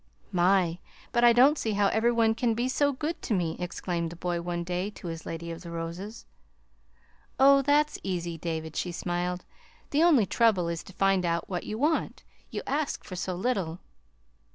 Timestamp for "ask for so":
12.65-13.35